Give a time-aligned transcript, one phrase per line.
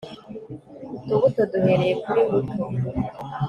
[0.97, 2.57] utubuto duhereye kuri buto